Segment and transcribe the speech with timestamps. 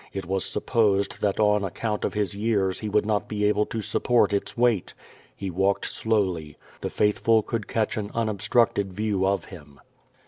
[0.13, 3.83] It was supposed that on account o\ his years he would not be able to
[3.83, 4.95] support its weight.
[5.35, 6.57] He walked slowly.
[6.79, 9.79] The faithful could catch an unobstructed view of him.